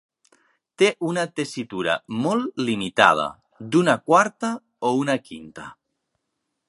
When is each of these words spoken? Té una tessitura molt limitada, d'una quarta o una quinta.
Té 0.81 0.87
una 1.09 1.25
tessitura 1.39 1.97
molt 2.23 2.63
limitada, 2.69 3.27
d'una 3.75 3.95
quarta 4.11 4.51
o 4.91 4.95
una 5.05 5.21
quinta. 5.29 5.69